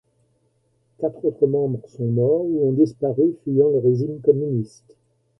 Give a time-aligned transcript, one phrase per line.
[0.97, 4.97] Quatre autres membres sont morts ou ont disparu, fuyant le régime communiste.